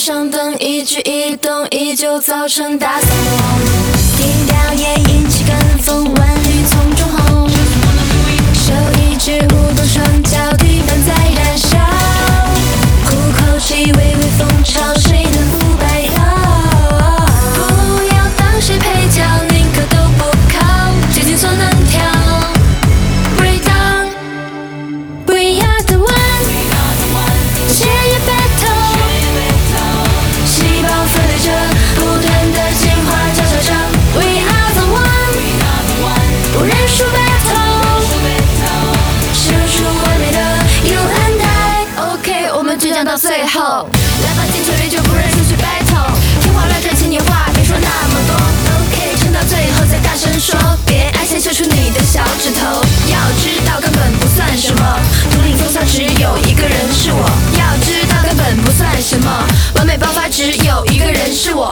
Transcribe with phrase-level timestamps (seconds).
[0.00, 3.79] 上灯，一举一动依旧造成大骚动。
[42.92, 43.88] 讲到最后，
[44.24, 46.10] 来吧，进球依旧不认输去 battle，
[46.42, 48.34] 天花乱坠，请你话别说那么多。
[48.34, 55.00] OK，撑到最后再大声说，别爱先秀出你的小指头，要知道根本不算什么，
[55.30, 59.46] 独领风骚只有一个人是我，要知道根本不算什么，
[59.76, 61.70] 完美爆发只有一个人是我。